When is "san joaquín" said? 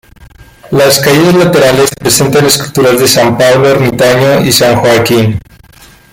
4.51-5.37